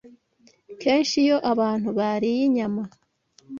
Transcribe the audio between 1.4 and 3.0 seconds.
abantu bariye inyama